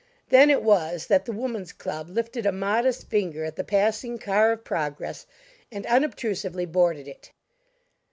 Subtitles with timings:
[0.29, 4.51] Then it was that the Woman's Club lifted a modest finger at the passing car
[4.51, 5.27] of progress,
[5.71, 7.29] and unobtrusively boarded it.